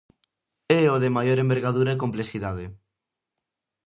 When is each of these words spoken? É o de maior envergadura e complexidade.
É 0.79 0.81
o 0.95 0.97
de 1.03 1.09
maior 1.15 1.37
envergadura 1.43 1.91
e 1.93 2.01
complexidade. 2.03 2.65